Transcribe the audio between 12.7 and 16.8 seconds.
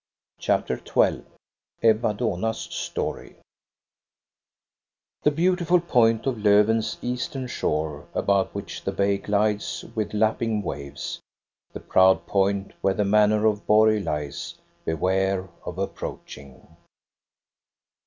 where the manor of Borg lies, beware of approaching.